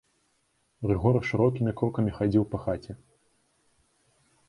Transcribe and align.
Рыгор 0.91 1.15
шырокімі 1.33 1.71
крокамі 1.83 2.11
хадзіў 2.19 2.43
па 2.57 2.65
хаце. 2.67 3.01